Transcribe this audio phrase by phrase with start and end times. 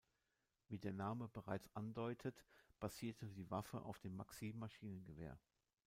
[0.67, 2.43] Wie der Name bereits andeutet,
[2.79, 5.37] basierte die Waffe auf dem Maxim-Maschinengewehr.